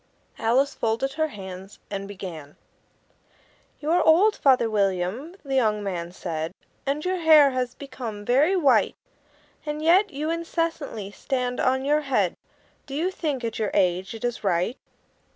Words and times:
Alice 0.39 0.73
folded 0.73 1.13
her 1.13 1.27
hands, 1.27 1.77
and 1.91 2.07
began: 2.07 2.55
"You 3.79 3.91
are 3.91 4.01
old, 4.03 4.35
Father 4.35 4.67
William," 4.67 5.35
the 5.45 5.53
young 5.53 5.83
man 5.83 6.11
said, 6.11 6.55
"And 6.87 7.05
your 7.05 7.17
hair 7.17 7.51
has 7.51 7.75
become 7.75 8.25
very 8.25 8.55
white; 8.55 8.95
And 9.63 9.79
yet 9.79 10.09
you 10.09 10.31
incessantly 10.31 11.11
stand 11.11 11.59
on 11.59 11.85
your 11.85 12.01
head 12.01 12.35
Do 12.87 12.95
you 12.95 13.11
think, 13.11 13.43
at 13.43 13.59
your 13.59 13.69
age, 13.75 14.15
it 14.15 14.25
is 14.25 14.43
right?" 14.43 14.75